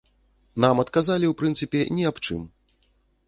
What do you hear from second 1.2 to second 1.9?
у прынцыпе,